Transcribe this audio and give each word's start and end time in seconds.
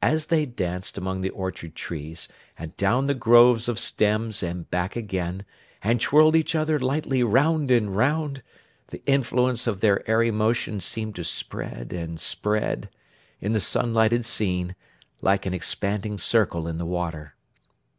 As 0.00 0.28
they 0.28 0.46
danced 0.46 0.96
among 0.96 1.20
the 1.20 1.28
orchard 1.28 1.74
trees, 1.74 2.28
and 2.58 2.74
down 2.78 3.08
the 3.08 3.14
groves 3.14 3.68
of 3.68 3.78
stems 3.78 4.42
and 4.42 4.70
back 4.70 4.96
again, 4.96 5.44
and 5.82 6.00
twirled 6.00 6.34
each 6.34 6.54
other 6.54 6.78
lightly 6.78 7.22
round 7.22 7.70
and 7.70 7.94
round, 7.94 8.42
the 8.88 9.04
influence 9.04 9.66
of 9.66 9.80
their 9.80 10.02
airy 10.10 10.30
motion 10.30 10.80
seemed 10.80 11.14
to 11.16 11.24
spread 11.24 11.92
and 11.92 12.18
spread, 12.22 12.88
in 13.38 13.52
the 13.52 13.60
sun 13.60 13.92
lighted 13.92 14.24
scene, 14.24 14.74
like 15.20 15.44
an 15.44 15.52
expanding 15.52 16.16
circle 16.16 16.66
in 16.66 16.78
the 16.78 16.86
water. 16.86 17.34